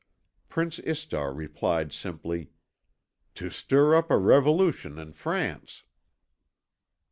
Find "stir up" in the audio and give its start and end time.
3.51-4.09